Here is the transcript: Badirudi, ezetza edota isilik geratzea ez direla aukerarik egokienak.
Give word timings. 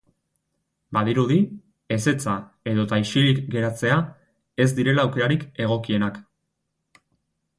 Badirudi, 0.97 1.35
ezetza 1.97 2.37
edota 2.71 2.99
isilik 3.03 3.43
geratzea 3.55 3.99
ez 4.65 4.69
direla 4.79 5.05
aukerarik 5.09 5.45
egokienak. 5.67 6.17